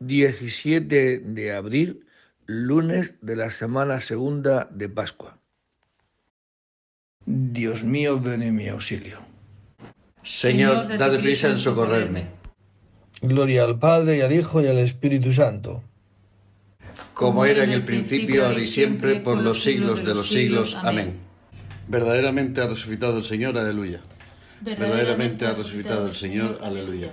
[0.00, 2.06] 17 de abril,
[2.46, 5.38] lunes de la semana segunda de Pascua.
[7.26, 9.18] Dios mío, ven en mi auxilio.
[10.22, 12.26] Señor, dad prisa en socorrerme.
[13.20, 15.82] Gloria al Padre y al Hijo y al Espíritu Santo.
[17.12, 20.76] Como era en el principio, ahora y siempre, por los siglos de los siglos.
[20.76, 21.14] Amén.
[21.88, 24.00] Verdaderamente ha resucitado el Señor, aleluya.
[24.60, 27.12] Verdaderamente ha resucitado el Señor, aleluya.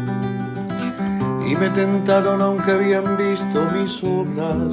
[1.51, 4.71] y me tentaron aunque habían visto mis obras.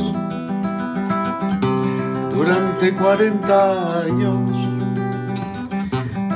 [2.33, 4.53] Durante cuarenta años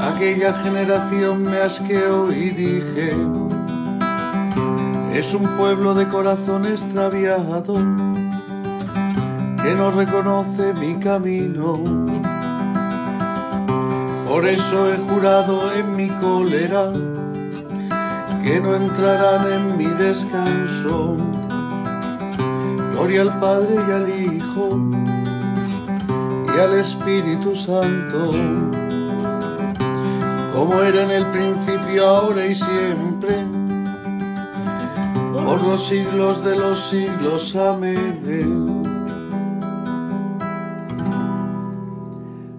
[0.00, 3.14] aquella generación me asqueó y dije,
[5.14, 7.74] es un pueblo de corazón extraviado
[9.62, 11.84] que no reconoce mi camino.
[14.26, 16.90] Por eso he jurado en mi cólera
[18.42, 21.16] que no entrarán en mi descanso.
[22.92, 24.80] Gloria al Padre y al Hijo
[26.54, 28.32] y al Espíritu Santo,
[30.54, 33.46] como era en el principio, ahora y siempre,
[35.32, 37.56] por los siglos de los siglos.
[37.56, 38.82] Amén.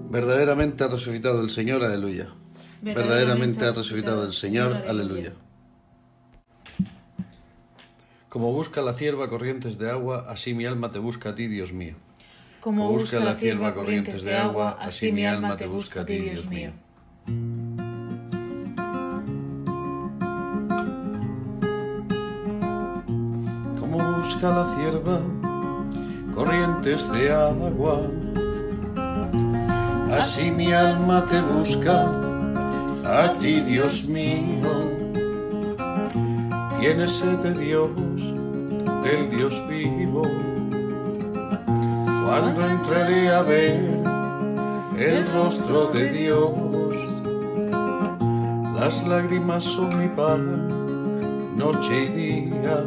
[0.09, 2.29] Verdaderamente ha resucitado el Señor, aleluya.
[2.81, 5.33] Verdaderamente ha resucitado el Señor, aleluya.
[8.33, 11.71] Como busca la cierva corrientes de agua, así mi alma te busca a ti, Dios
[11.71, 11.93] mío.
[12.61, 16.49] Como busca la cierva corrientes de agua, así mi alma te busca a ti, Dios
[16.49, 16.71] mío.
[23.79, 25.21] Como busca la cierva
[26.33, 28.09] corrientes de agua,
[30.11, 32.09] así mi alma te busca
[33.05, 34.92] a ti, Dios mío.
[36.83, 37.91] Tienes sed de Dios
[39.05, 40.23] del Dios vivo.
[42.25, 44.03] Cuando entraré a ver
[44.97, 46.51] el rostro de Dios,
[48.75, 52.83] las lágrimas son mi pan, noche y día.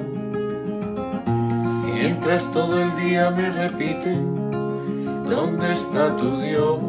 [1.86, 4.50] Mientras todo el día me repiten,
[5.26, 6.80] ¿dónde está tu Dios?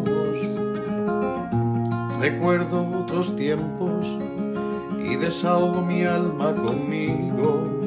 [2.19, 4.27] Recuerdo otros tiempos
[5.19, 7.78] desahogo mi alma conmigo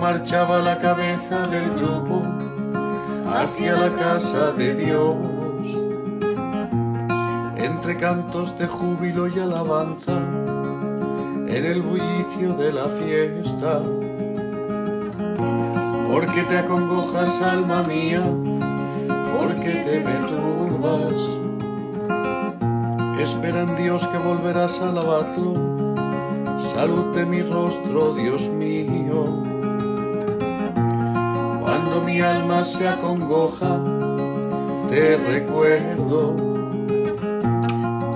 [0.00, 2.22] marchaba la cabeza del grupo
[3.32, 5.16] hacia la casa de Dios.
[7.56, 10.18] Entre cantos de júbilo y alabanza,
[11.46, 13.82] en el bullicio de la fiesta.
[16.10, 18.22] Porque te acongojas, alma mía,
[19.38, 21.39] porque te perturbas.
[23.22, 25.54] Espera en Dios que volverás a alabarlo.
[26.74, 29.50] Salud de mi rostro, Dios mío
[31.70, 33.78] cuando mi alma se acongoja,
[34.88, 36.34] te recuerdo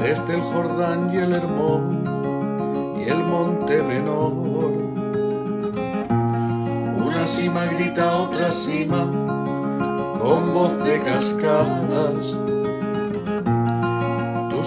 [0.01, 4.33] desde el Jordán y el Hermón y el Monte Menor.
[7.07, 9.05] Una cima grita a otra cima
[10.21, 12.37] con voz de cascadas.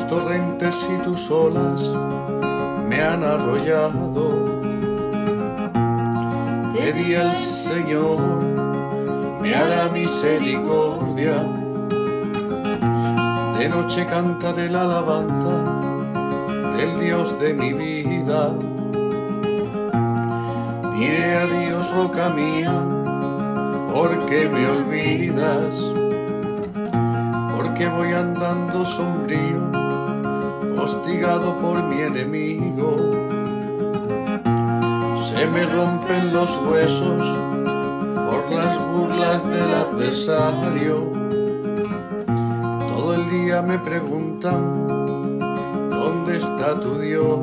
[0.09, 1.81] Torrentes y tus olas
[2.87, 4.57] me han arrollado
[6.73, 8.19] Le di al Señor,
[9.41, 11.43] me hará misericordia.
[13.57, 15.77] De noche cantaré la alabanza
[16.77, 18.53] del Dios de mi vida.
[20.93, 22.73] Diré a Dios, roca mía,
[23.93, 25.75] porque me olvidas,
[27.55, 29.86] porque voy andando sombrío,
[30.87, 32.95] hostigado por mi enemigo.
[35.29, 37.23] Se me rompen los huesos
[38.29, 41.11] por las burlas del adversario.
[42.95, 45.37] Todo el día me preguntan,
[45.89, 47.39] ¿dónde está tu Dios?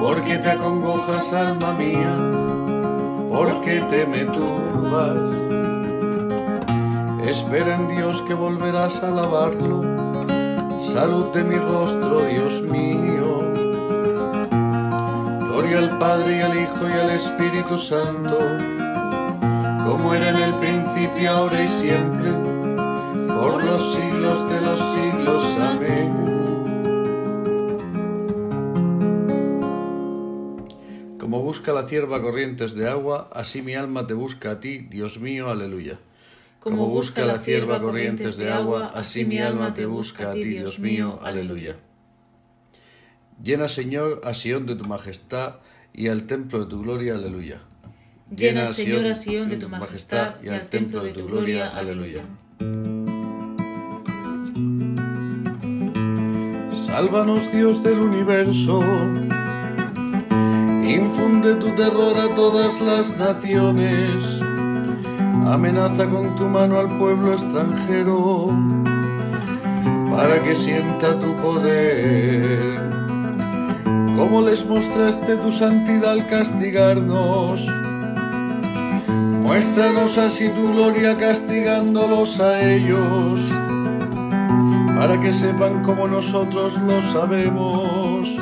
[0.00, 2.16] ¿Por qué te acongojas, alma mía?
[3.28, 5.18] ¿Por qué te me turbas?
[7.26, 9.97] Espera en Dios que volverás a alabarlo.
[10.98, 13.52] Salud de mi rostro, Dios mío.
[15.46, 18.36] Gloria al Padre y al Hijo y al Espíritu Santo,
[19.86, 22.32] como era en el principio, ahora y siempre,
[23.28, 25.56] por los siglos de los siglos.
[25.60, 26.10] Amén.
[31.20, 35.20] Como busca la cierva corrientes de agua, así mi alma te busca a ti, Dios
[35.20, 36.00] mío, aleluya.
[36.60, 40.78] Como busca la cierva corrientes de agua, así mi alma te busca a ti, Dios
[40.78, 41.76] mío, aleluya.
[43.42, 45.56] Llena, Señor, a Sión de tu majestad
[45.94, 47.60] y al templo de tu gloria, aleluya.
[48.34, 52.22] Llena, Señor, a Sión de tu majestad y al templo de tu gloria, aleluya.
[56.86, 58.80] Sálvanos, Dios del universo.
[60.84, 64.47] Infunde tu terror a todas las naciones.
[65.46, 68.48] Amenaza con tu mano al pueblo extranjero
[70.10, 72.80] para que sienta tu poder.
[74.16, 77.66] Como les mostraste tu santidad al castigarnos,
[79.42, 83.40] muéstranos así tu gloria castigándolos a ellos,
[84.98, 88.38] para que sepan como nosotros lo sabemos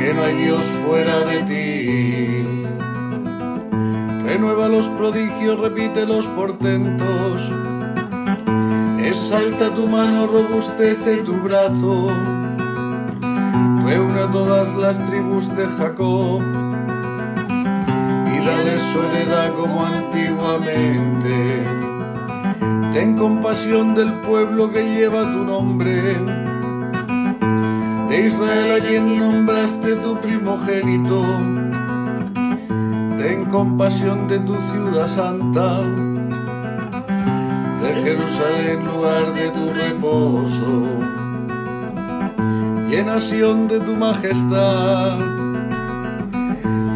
[0.00, 1.69] que no hay Dios fuera de ti.
[4.30, 7.50] Renueva los prodigios, repite los portentos.
[9.00, 12.06] Exalta tu mano, robustece tu brazo.
[13.84, 16.42] Reúne a todas las tribus de Jacob
[18.32, 21.66] y dale su heredad como antiguamente.
[22.92, 26.16] Ten compasión del pueblo que lleva tu nombre
[28.08, 31.20] de Israel a quien nombraste tu primogénito.
[33.20, 35.82] Ten compasión de tu ciudad santa,
[37.82, 40.74] de Jerusalén lugar de tu reposo.
[42.88, 45.18] Llena Sión de tu majestad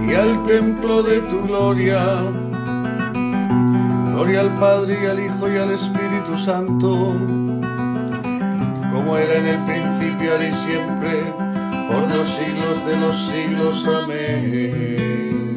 [0.08, 2.22] y al templo de tu gloria.
[4.12, 7.12] Gloria al Padre y al Hijo y al Espíritu Santo
[8.94, 11.24] como era en el principio, ahora y siempre,
[11.88, 13.86] por los siglos de los siglos.
[13.88, 15.53] Amén.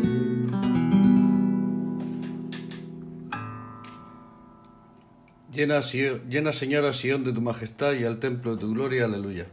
[5.58, 9.48] Llena, llena Señora Sión de tu majestad y al templo de tu gloria, aleluya.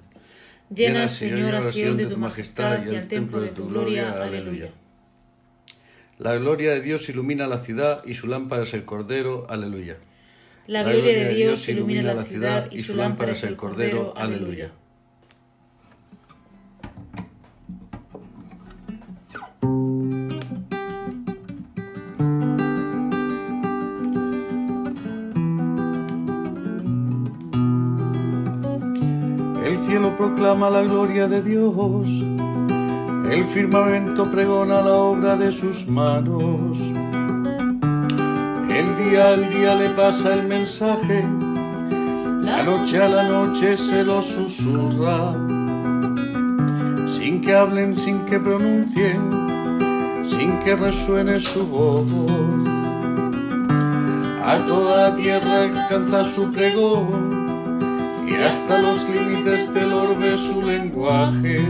[0.68, 4.70] Llena Señora Sión de tu majestad y al templo de tu gloria, aleluya.
[6.18, 9.96] La gloria de Dios ilumina la ciudad y su lámpara es el cordero, aleluya.
[10.67, 14.12] La gloria de Dios ilumina la ciudad y su lámpara es el Cordero.
[14.17, 14.72] Aleluya.
[30.16, 32.08] Proclama la gloria de Dios,
[33.30, 36.78] el firmamento pregona la obra de sus manos.
[38.70, 41.24] El día al día le pasa el mensaje,
[42.42, 45.32] la noche a la noche se lo susurra,
[47.08, 49.20] sin que hablen, sin que pronuncien,
[50.30, 52.06] sin que resuene su voz.
[54.44, 57.23] A toda tierra alcanza su pregón
[58.44, 61.67] hasta los límites del orbe su lenguaje.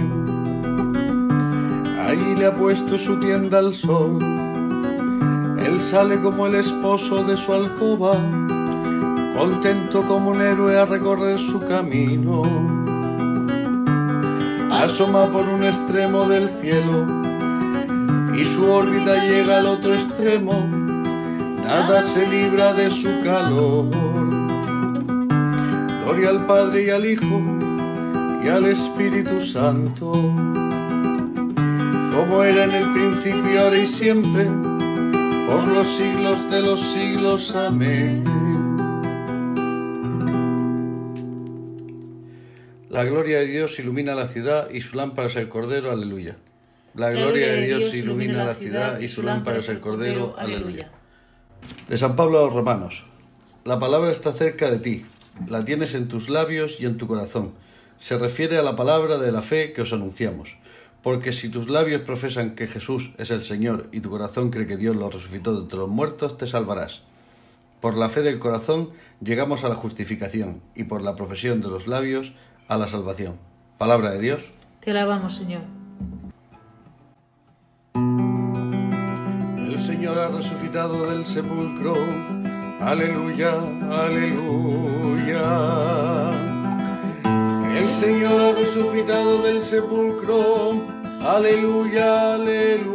[2.06, 4.18] Allí le ha puesto su tienda al sol
[5.66, 8.16] él sale como el esposo de su alcoba,
[9.34, 12.42] contento como un héroe a recorrer su camino.
[14.70, 17.06] Asoma por un extremo del cielo
[18.34, 20.52] y su órbita llega al otro extremo,
[21.64, 24.13] nada se libra de su calor.
[26.04, 27.42] Gloria al Padre y al Hijo
[28.44, 30.12] y al Espíritu Santo
[32.14, 37.54] como era en el principio, ahora y siempre, por los siglos de los siglos.
[37.56, 38.24] Amén.
[42.88, 45.90] La gloria de Dios ilumina la ciudad y su lámpara es el Cordero.
[45.90, 46.36] Aleluya.
[46.94, 50.36] La gloria de Dios ilumina la ciudad y su lámpara es el Cordero.
[50.38, 50.90] Aleluya.
[51.88, 53.04] De San Pablo a los Romanos.
[53.64, 55.06] La palabra está cerca de ti,
[55.48, 57.52] la tienes en tus labios y en tu corazón.
[57.98, 60.56] Se refiere a la palabra de la fe que os anunciamos.
[61.02, 64.78] Porque si tus labios profesan que Jesús es el Señor y tu corazón cree que
[64.78, 67.02] Dios lo resucitó de entre los muertos, te salvarás.
[67.80, 71.86] Por la fe del corazón llegamos a la justificación y por la profesión de los
[71.86, 72.32] labios
[72.68, 73.36] a la salvación.
[73.76, 74.50] Palabra de Dios.
[74.80, 75.62] Te alabamos, Señor.
[77.94, 81.94] El Señor ha resucitado del sepulcro.
[82.80, 83.54] Aleluya,
[83.90, 85.48] aleluya.
[87.76, 90.82] El Señor ha resucitado del sepulcro.
[91.22, 92.94] Aleluya, aleluya.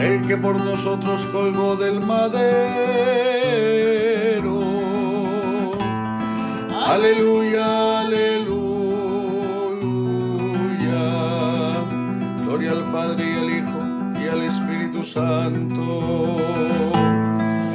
[0.00, 2.60] El que por nosotros colgó del madero.
[6.86, 7.89] Aleluya.
[15.02, 16.36] Santo.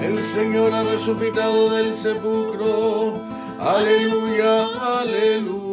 [0.02, 3.22] El Señor ha resucitado del sepulcro.
[3.60, 4.68] Aleluya,
[5.00, 5.66] aleluya.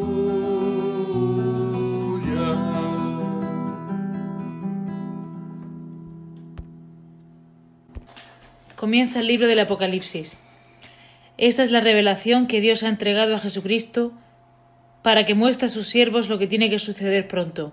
[8.77, 10.37] Comienza el libro del Apocalipsis.
[11.39, 14.13] Esta es la revelación que Dios ha entregado a Jesucristo
[15.03, 17.73] para que muestre a sus siervos lo que tiene que suceder pronto.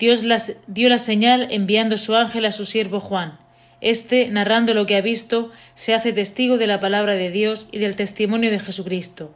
[0.00, 3.38] Dios las, dio la señal enviando su ángel a su siervo Juan.
[3.82, 7.80] Este, narrando lo que ha visto, se hace testigo de la palabra de Dios y
[7.80, 9.34] del testimonio de Jesucristo.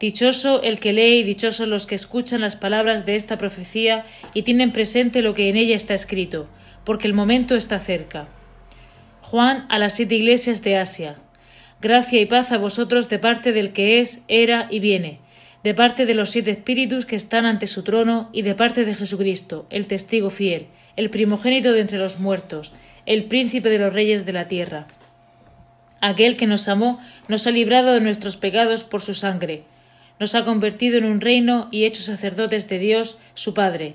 [0.00, 4.42] Dichoso el que lee y dichosos los que escuchan las palabras de esta profecía y
[4.42, 6.48] tienen presente lo que en ella está escrito,
[6.84, 8.28] porque el momento está cerca.
[9.20, 11.16] Juan a las siete iglesias de Asia.
[11.82, 15.18] Gracia y paz a vosotros de parte del que es, era y viene,
[15.62, 18.94] de parte de los siete espíritus que están ante su trono y de parte de
[18.94, 20.66] Jesucristo, el testigo fiel,
[20.96, 22.72] el primogénito de entre los muertos,
[23.06, 24.86] el príncipe de los reyes de la tierra.
[26.00, 29.62] Aquel que nos amó nos ha librado de nuestros pecados por su sangre,
[30.18, 33.94] nos ha convertido en un reino y hecho sacerdotes de Dios, su Padre.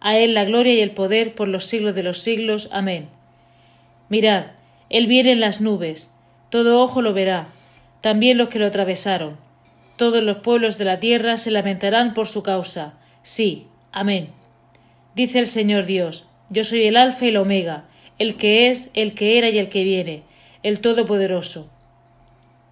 [0.00, 2.68] A Él la gloria y el poder por los siglos de los siglos.
[2.72, 3.08] Amén.
[4.08, 4.46] Mirad,
[4.90, 6.10] Él viene en las nubes,
[6.50, 7.48] todo ojo lo verá,
[8.00, 9.47] también los que lo atravesaron.
[9.98, 12.94] Todos los pueblos de la tierra se lamentarán por su causa.
[13.24, 14.28] Sí, amén.
[15.16, 17.86] Dice el Señor Dios, yo soy el Alfa y el Omega,
[18.20, 20.22] el que es, el que era y el que viene,
[20.62, 21.68] el Todopoderoso.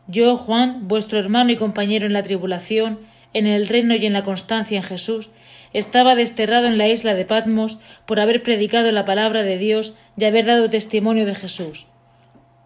[0.07, 3.01] Yo, Juan, vuestro hermano y compañero en la tribulación,
[3.33, 5.31] en el reino y en la constancia en Jesús,
[5.73, 10.27] estaba desterrado en la isla de Patmos por haber predicado la palabra de Dios y
[10.27, 11.89] haber dado testimonio de Jesús.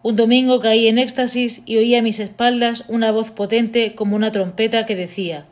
[0.03, 4.33] Un domingo caí en éxtasis y oí a mis espaldas una voz potente como una
[4.33, 5.45] trompeta que decía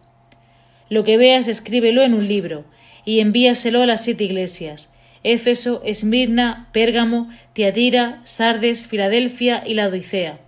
[0.88, 2.64] Lo que veas escríbelo en un libro
[3.05, 4.90] y envíaselo a las siete iglesias
[5.23, 10.38] Éfeso, Esmirna, Pérgamo, Tiatira, Sardes, Filadelfia y la Odisea.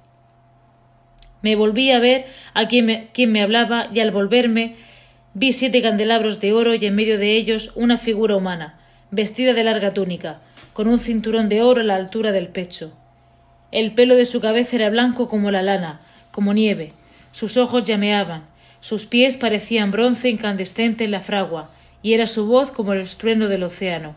[1.42, 4.76] Me volví a ver a quien me, quien me hablaba y al volverme
[5.34, 8.80] vi siete candelabros de oro y en medio de ellos una figura humana,
[9.10, 10.40] vestida de larga túnica,
[10.72, 12.96] con un cinturón de oro a la altura del pecho.
[13.72, 16.00] El pelo de su cabeza era blanco como la lana,
[16.32, 16.92] como nieve,
[17.32, 18.44] sus ojos llameaban,
[18.80, 21.70] sus pies parecían bronce incandescente en la fragua,
[22.02, 24.16] y era su voz como el estruendo del océano.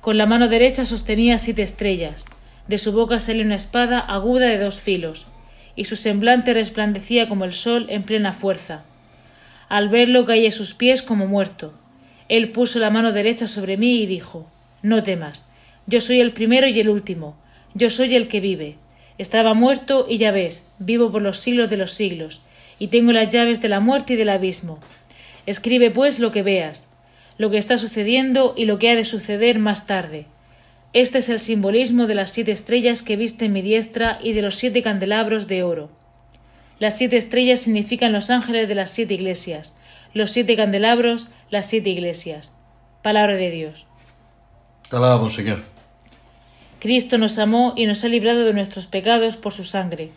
[0.00, 2.24] Con la mano derecha sostenía siete estrellas,
[2.66, 5.26] de su boca salía una espada aguda de dos filos,
[5.74, 8.84] y su semblante resplandecía como el sol en plena fuerza.
[9.68, 11.72] Al verlo caí a sus pies como muerto.
[12.28, 14.50] Él puso la mano derecha sobre mí y dijo
[14.82, 15.46] No temas,
[15.86, 17.36] yo soy el primero y el último,
[17.78, 18.74] yo soy el que vive.
[19.18, 22.42] Estaba muerto y ya ves, vivo por los siglos de los siglos,
[22.78, 24.80] y tengo las llaves de la muerte y del abismo.
[25.46, 26.86] Escribe pues lo que veas,
[27.38, 30.26] lo que está sucediendo y lo que ha de suceder más tarde.
[30.92, 34.42] Este es el simbolismo de las siete estrellas que viste en mi diestra y de
[34.42, 35.90] los siete candelabros de oro.
[36.80, 39.72] Las siete estrellas significan los ángeles de las siete iglesias,
[40.14, 42.52] los siete candelabros, las siete iglesias.
[43.02, 43.86] Palabra de Dios.
[44.90, 45.77] Te.
[46.80, 50.10] Cristo nos amó y nos ha librado de nuestros pecados por su sangre.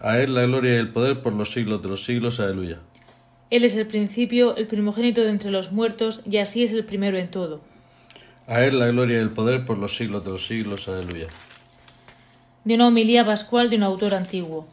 [0.00, 2.40] A Él la gloria y el poder por los siglos de los siglos.
[2.40, 2.78] Aleluya.
[3.50, 7.18] Él es el principio, el primogénito de entre los muertos, y así es el primero
[7.18, 7.60] en todo.
[8.46, 10.88] A Él la gloria y el poder por los siglos de los siglos.
[10.88, 11.26] Aleluya.
[12.64, 14.66] De una homilía pascual de un autor antiguo.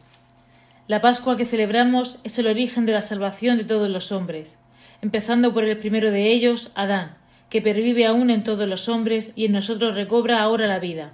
[0.88, 4.58] La Pascua que celebramos es el origen de la salvación de todos los hombres.
[5.02, 7.16] empezando por el primero de ellos, Adán,
[7.50, 11.12] que pervive aún en todos los hombres y en nosotros recobra ahora la vida.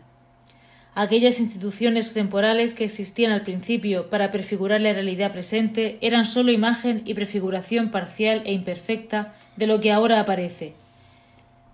[0.95, 7.03] Aquellas instituciones temporales que existían al principio para prefigurar la realidad presente eran sólo imagen
[7.05, 10.75] y prefiguración parcial e imperfecta de lo que ahora aparece.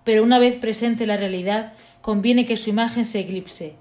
[0.03, 3.75] Pero una vez presente la realidad, conviene que su imagen se eclipse,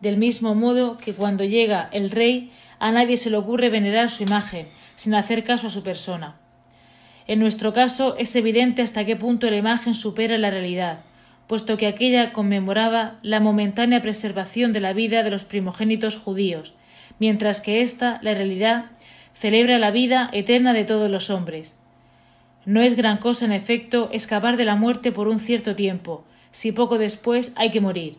[0.00, 4.22] del mismo modo que cuando llega el rey a nadie se le ocurre venerar su
[4.22, 6.36] imagen, sin hacer caso a su persona.
[7.26, 11.00] En nuestro caso es evidente hasta qué punto la imagen supera la realidad,
[11.46, 16.74] puesto que aquella conmemoraba la momentánea preservación de la vida de los primogénitos judíos,
[17.18, 18.86] mientras que ésta, la realidad,
[19.34, 21.78] celebra la vida eterna de todos los hombres.
[22.66, 26.72] No es gran cosa, en efecto, escapar de la muerte por un cierto tiempo, si
[26.72, 28.16] poco después hay que morir.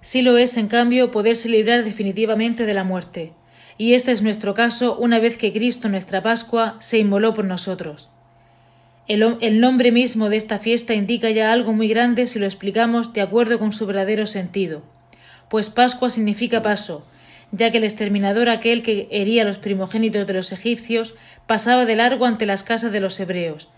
[0.00, 3.32] Sí lo es, en cambio, poderse librar definitivamente de la muerte,
[3.78, 8.08] y este es nuestro caso una vez que Cristo, nuestra Pascua, se inmoló por nosotros.
[9.08, 13.20] El, nombre mismo de esta fiesta indica ya algo muy grande si lo explicamos de
[13.20, 14.82] acuerdo con su verdadero sentido,
[15.50, 17.04] pues Pascua significa paso,
[17.50, 21.14] ya que el exterminador aquel que hería los primogénitos de los egipcios
[21.46, 23.70] pasaba de largo ante las casas de los hebreos,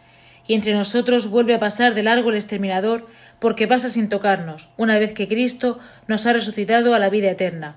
[0.47, 3.07] y entre nosotros vuelve a pasar de largo el exterminador
[3.41, 7.77] porque pasa sin tocarnos, una vez que Cristo nos ha resucitado a la vida eterna.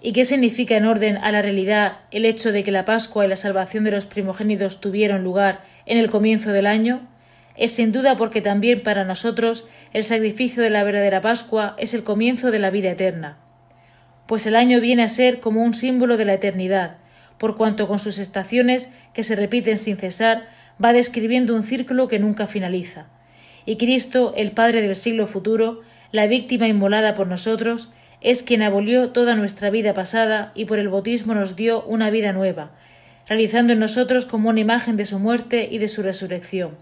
[0.00, 3.28] ¿Y qué significa en orden a la realidad el hecho de que la Pascua y
[3.28, 7.08] la salvación de los primogénitos tuvieron lugar en el comienzo del año?
[7.56, 12.04] Es sin duda porque también para nosotros el sacrificio de la verdadera Pascua es el
[12.04, 13.38] comienzo de la vida eterna.
[14.28, 16.98] Pues el año viene a ser como un símbolo de la eternidad,
[17.36, 20.46] por cuanto con sus estaciones, que se repiten sin cesar,
[20.82, 23.06] va describiendo un círculo que nunca finaliza.
[23.66, 25.80] Y Cristo, el Padre del siglo futuro,
[26.12, 27.90] la víctima inmolada por nosotros,
[28.20, 32.32] es quien abolió toda nuestra vida pasada y por el bautismo nos dio una vida
[32.32, 32.70] nueva,
[33.28, 36.76] realizando en nosotros como una imagen de su muerte y de su resurrección.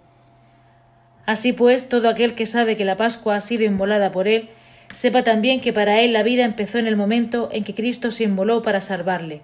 [1.27, 4.49] Así pues, todo aquel que sabe que la Pascua ha sido inmolada por él,
[4.93, 8.25] sepa también que para él la vida empezó en el momento en que Cristo se
[8.25, 9.43] inmoló para salvarle.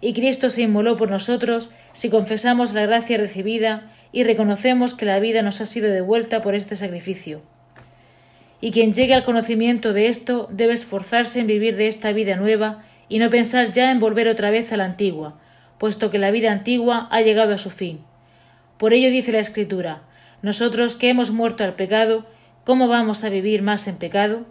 [0.00, 5.18] Y Cristo se inmoló por nosotros si confesamos la gracia recibida y reconocemos que la
[5.18, 7.40] vida nos ha sido devuelta por este sacrificio
[8.60, 12.82] y quien llegue al conocimiento de esto debe esforzarse en vivir de esta vida nueva
[13.08, 15.34] y no pensar ya en volver otra vez a la antigua,
[15.78, 18.00] puesto que la vida antigua ha llegado a su fin.
[18.78, 20.02] Por ello dice la Escritura,
[20.42, 22.26] nosotros que hemos muerto al pecado,
[22.64, 24.44] ¿cómo vamos a vivir más en pecado?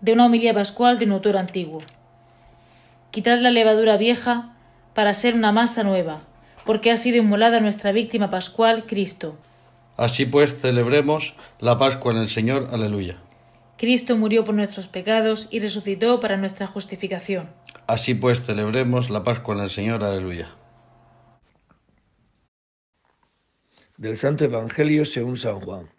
[0.00, 1.82] De una homilía pascual de un autor antiguo.
[3.10, 4.54] Quitad la levadura vieja
[4.92, 6.20] para ser una masa nueva,
[6.64, 9.36] porque ha sido inmolada nuestra víctima pascual, Cristo.
[9.96, 12.68] Así pues, celebremos la Pascua en el Señor.
[12.72, 13.18] Aleluya.
[13.78, 17.50] Cristo murió por nuestros pecados y resucitó para nuestra justificación.
[17.86, 20.02] Así pues, celebremos la Pascua en el Señor.
[20.02, 20.56] Aleluya.
[23.96, 25.90] Del Santo Evangelio según San Juan.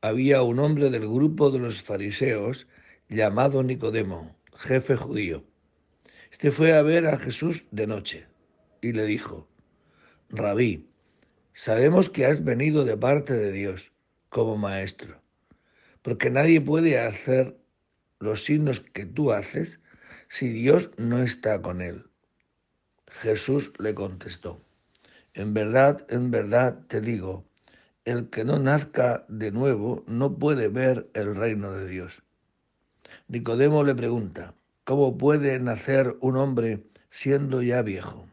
[0.00, 2.66] Había un hombre del grupo de los fariseos
[3.08, 5.44] llamado Nicodemo, jefe judío.
[6.32, 8.26] Este fue a ver a Jesús de noche
[8.82, 9.48] y le dijo,
[10.28, 10.88] Rabí,
[11.56, 13.92] Sabemos que has venido de parte de Dios
[14.28, 15.22] como maestro,
[16.02, 17.56] porque nadie puede hacer
[18.18, 19.78] los signos que tú haces
[20.26, 22.06] si Dios no está con él.
[23.06, 24.60] Jesús le contestó,
[25.32, 27.44] en verdad, en verdad te digo,
[28.04, 32.24] el que no nazca de nuevo no puede ver el reino de Dios.
[33.28, 38.26] Nicodemo le pregunta, ¿cómo puede nacer un hombre siendo ya viejo?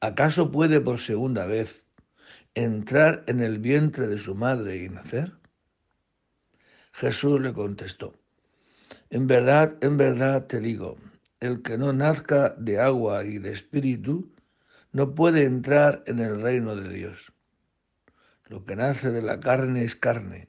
[0.00, 1.82] ¿Acaso puede por segunda vez
[2.54, 5.32] entrar en el vientre de su madre y nacer?
[6.92, 8.14] Jesús le contestó,
[9.08, 10.98] en verdad, en verdad te digo,
[11.40, 14.30] el que no nazca de agua y de espíritu
[14.92, 17.32] no puede entrar en el reino de Dios.
[18.48, 20.48] Lo que nace de la carne es carne,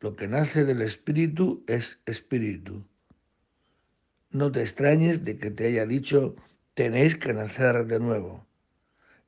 [0.00, 2.84] lo que nace del espíritu es espíritu.
[4.30, 6.36] No te extrañes de que te haya dicho,
[6.80, 8.46] tenéis que nacer de nuevo.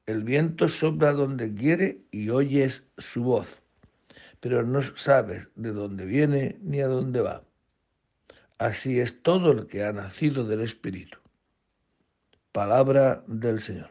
[0.07, 3.62] El viento sopla donde quiere y oyes su voz,
[4.41, 7.45] pero no sabes de dónde viene ni a dónde va.
[8.57, 11.19] Así es todo el que ha nacido del Espíritu.
[12.53, 13.91] Palabra del Señor.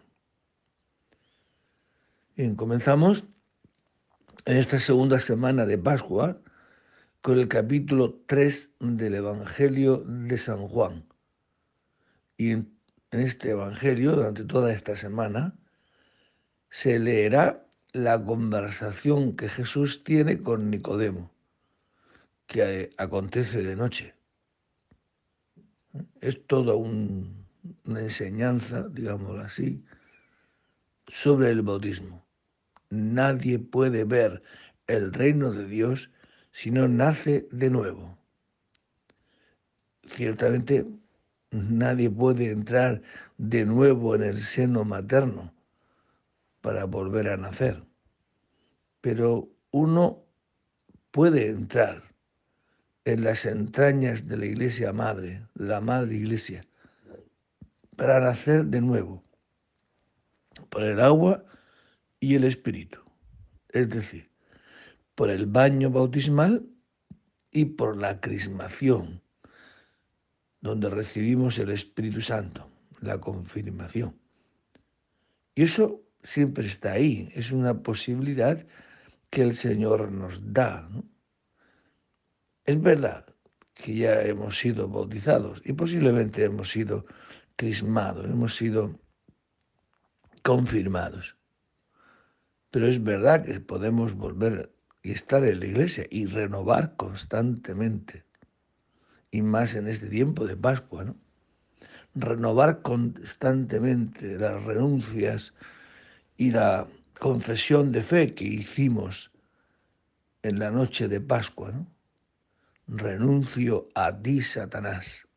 [2.36, 3.26] Bien, comenzamos
[4.45, 6.41] en esta segunda semana de Pascua
[7.21, 11.06] con el capítulo 3 del Evangelio de San Juan.
[12.39, 12.56] Y
[13.12, 15.54] en este Evangelio, durante toda esta semana,
[16.69, 21.30] se leerá la conversación que Jesús tiene con Nicodemo,
[22.47, 24.15] que acontece de noche.
[26.21, 27.45] Es todo un,
[27.86, 29.84] una enseñanza, digámoslo así,
[31.08, 32.26] sobre el bautismo.
[32.89, 34.41] Nadie puede ver
[34.88, 36.12] el reino de Dios
[36.54, 38.17] si no nace de nuevo.
[40.15, 40.86] Ciertamente
[41.52, 43.02] nadie puede entrar
[43.38, 45.54] de nuevo en el seno materno
[46.62, 47.84] para volver a nacer,
[49.02, 50.24] pero uno
[51.12, 52.04] puede entrar
[53.06, 56.66] en las entrañas de la iglesia madre, la madre iglesia,
[57.96, 59.24] para nacer de nuevo
[60.70, 61.44] por el agua
[62.20, 63.00] y el espíritu,
[63.70, 64.30] es decir,
[65.16, 66.66] por el baño bautismal
[67.52, 69.20] y por la crismación,
[70.62, 72.69] donde recibimos el Espíritu Santo,
[73.02, 74.15] la confirmación.
[75.56, 78.65] Y eso siempre está ahí, es una posibilidad
[79.30, 80.88] que el Señor nos da.
[82.65, 83.26] Es verdad
[83.74, 87.06] que ya hemos sido bautizados y posiblemente hemos sido
[87.56, 89.00] crismados, hemos sido
[90.43, 91.36] confirmados.
[92.69, 98.26] Pero es verdad que podemos volver y estar en la iglesia y renovar constantemente.
[99.32, 101.15] Y más en este tiempo de Pascua, ¿no?
[102.13, 105.54] Renovar constantemente las renuncias
[106.38, 109.32] y la confesión de fe que hicimos
[110.44, 111.88] en la noche de Pascua, ¿no?
[112.88, 115.28] Renuncio a ti, Satanás,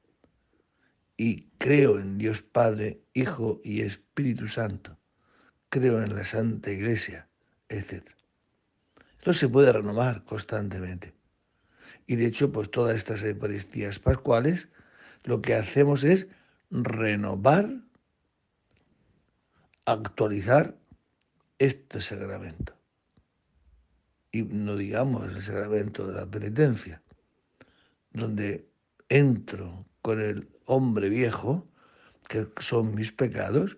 [1.17, 4.99] y creo en Dios Padre, Hijo y Espíritu Santo.
[5.69, 7.29] Creo en la Santa Iglesia,
[7.69, 8.05] etc.
[9.19, 11.15] Esto se puede renovar constantemente.
[12.07, 14.69] Y de hecho, pues todas estas Eucaristías pascuales,
[15.25, 16.29] lo que hacemos es
[16.71, 17.71] renovar,
[19.87, 20.77] actualizar
[21.59, 22.75] este sacramento.
[24.33, 27.03] Y no digamos el sacramento de la penitencia,
[28.13, 28.69] donde
[29.09, 31.67] entro con el hombre viejo,
[32.29, 33.77] que son mis pecados,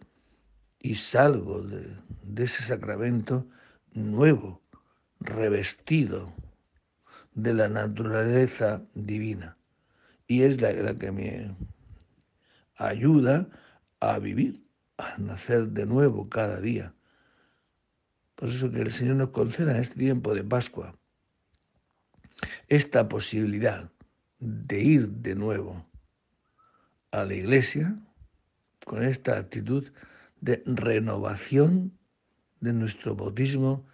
[0.80, 3.46] y salgo de, ese sacramento
[3.92, 4.62] nuevo,
[5.20, 6.32] revestido
[7.36, 9.56] de la naturaleza divina.
[10.26, 11.54] Y es la, que me
[12.76, 13.48] ayuda
[14.00, 14.64] a vivir,
[14.96, 16.94] a nacer de nuevo cada día.
[18.34, 20.98] Por eso que el Señor nos conceda en este tiempo de Pascua
[22.68, 23.90] esta posibilidad
[24.40, 25.86] de ir de nuevo
[27.10, 27.98] a la iglesia
[28.84, 29.90] con esta actitud
[30.40, 31.98] de renovación
[32.60, 33.86] de nuestro bautismo,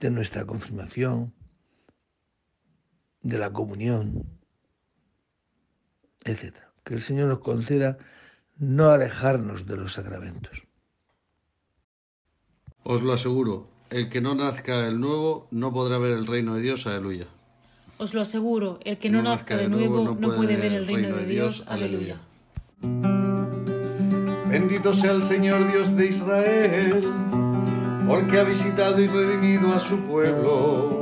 [0.00, 1.32] de nuestra confirmación,
[3.22, 4.26] de la comunión,
[6.24, 6.56] etc.
[6.84, 7.98] Que el Señor nos conceda
[8.58, 10.62] no alejarnos de los sacramentos.
[12.84, 16.62] Os lo aseguro, el que no nazca el nuevo no podrá ver el reino de
[16.62, 17.26] Dios, aleluya.
[17.98, 21.26] Os lo aseguro, el que no, nazca de nuevo no puede ver el reino de
[21.26, 22.20] Dios, aleluya.
[24.48, 27.04] Bendito sea el Señor Dios de Israel,
[28.08, 31.01] porque ha visitado y redimido a su pueblo,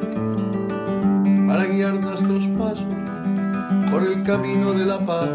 [1.51, 2.85] para guiar nuestros pasos
[3.91, 5.29] por el camino de la paz.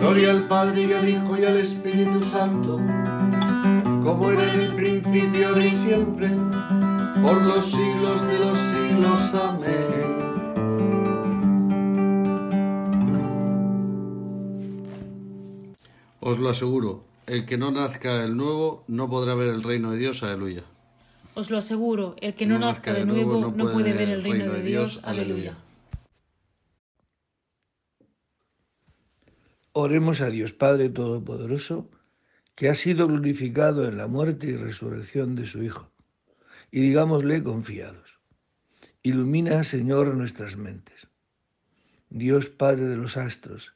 [0.00, 2.80] Gloria al Padre y al Hijo y al Espíritu Santo,
[4.02, 6.30] como era en el principio, ahora y siempre,
[7.22, 9.34] por los siglos de los siglos.
[9.34, 10.16] Amén.
[16.20, 19.98] Os lo aseguro, el que no nazca el nuevo no podrá ver el reino de
[19.98, 20.62] Dios, aleluya.
[21.34, 24.62] Os lo aseguro, el que no, nazca de nuevo no puede ver el reino de
[24.62, 25.56] Dios, aleluya.
[29.72, 31.88] Oremos a Dios Padre Todopoderoso,
[32.54, 35.90] que ha sido glorificado en la muerte y resurrección de su Hijo,
[36.70, 38.20] y digámosle confiados.
[39.02, 41.08] Ilumina, Señor, nuestras mentes.
[42.10, 43.74] Dios Padre de los astros,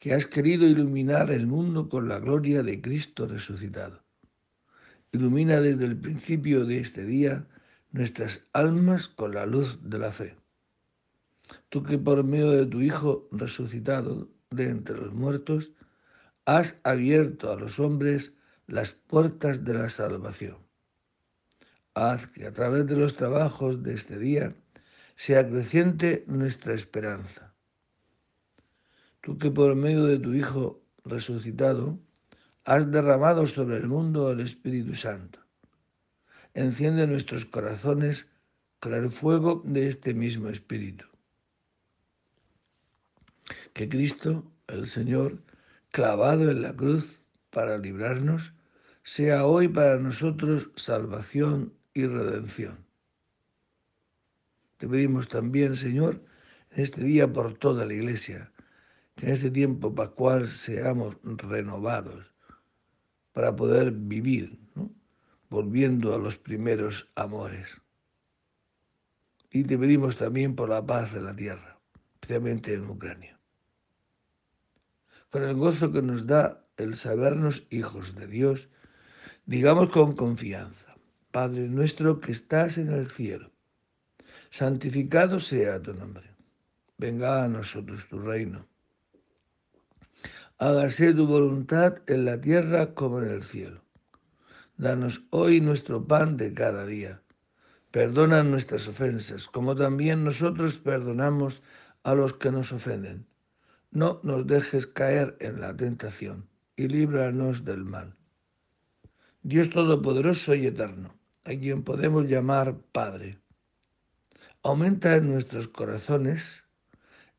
[0.00, 4.05] que has querido iluminar el mundo con la gloria de Cristo resucitado.
[5.12, 7.46] Ilumina desde el principio de este día
[7.92, 10.36] nuestras almas con la luz de la fe.
[11.68, 15.72] Tú que por medio de tu Hijo resucitado de entre los muertos,
[16.44, 18.32] has abierto a los hombres
[18.66, 20.58] las puertas de la salvación.
[21.94, 24.54] Haz que a través de los trabajos de este día
[25.14, 27.54] sea creciente nuestra esperanza.
[29.22, 31.98] Tú que por medio de tu Hijo resucitado
[32.66, 35.38] has derramado sobre el mundo el Espíritu Santo.
[36.52, 38.26] Enciende nuestros corazones
[38.80, 41.06] con el fuego de este mismo Espíritu
[43.76, 45.38] que Cristo, el Señor,
[45.90, 48.54] clavado en la cruz para librarnos,
[49.02, 52.86] sea hoy para nosotros salvación y redención.
[54.78, 56.22] Te pedimos también, Señor,
[56.70, 58.50] en este día por toda la Iglesia,
[59.14, 62.32] que en este tiempo pascual seamos renovados
[63.36, 64.58] para poder vivir,
[65.50, 67.68] volviendo a los primeros amores.
[69.50, 71.78] Y te pedimos también por la paz de la tierra,
[72.14, 73.36] especialmente en Ucrania
[75.36, 78.70] con el gozo que nos da el sabernos hijos de Dios,
[79.44, 80.96] digamos con confianza,
[81.30, 83.50] Padre nuestro que estás en el cielo,
[84.48, 86.30] santificado sea tu nombre,
[86.96, 88.66] venga a nosotros tu reino.
[90.58, 93.82] Hágase tu voluntad en la tierra como en el cielo.
[94.76, 97.22] Danos hoy nuestro pan de cada día.
[97.90, 101.62] Perdona nuestras ofensas, como también nosotros perdonamos
[102.02, 103.26] a los que nos ofenden
[103.96, 108.14] no nos dejes caer en la tentación y líbranos del mal.
[109.42, 111.14] Dios Todopoderoso y Eterno,
[111.44, 113.38] a quien podemos llamar Padre,
[114.62, 116.64] aumenta en nuestros corazones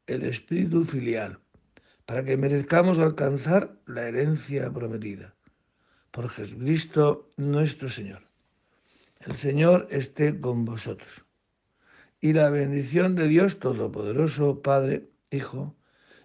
[0.07, 1.39] el espíritu filial
[2.07, 5.35] para que merezcamos alcanzar la herencia prometida.
[6.09, 8.23] Por Jesucristo nuestro Señor.
[9.19, 11.25] El Señor esté con vosotros.
[12.21, 15.75] Y la bendición de Dios Todopoderoso, Padre, Hijo,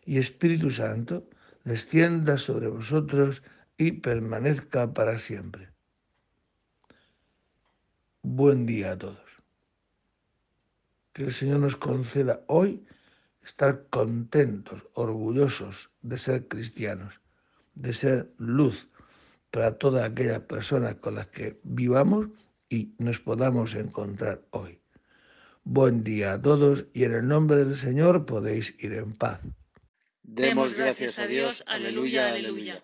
[0.07, 1.29] y Espíritu Santo
[1.65, 3.43] descienda sobre vosotros
[3.77, 5.69] y permanezca para siempre.
[8.23, 9.19] Buen día a todos.
[11.13, 12.87] Que el Señor nos conceda hoy
[13.45, 17.21] estar contentos, orgullosos de ser cristianos,
[17.75, 18.89] de ser luz
[19.51, 22.29] para todas aquellas personas con las que vivamos
[22.69, 24.81] y nos podamos encontrar hoy.
[25.65, 29.41] Buen día a todos y en el nombre del Señor podéis ir en paz.
[30.23, 32.83] Demos gracias a Dios, aleluya, aleluya.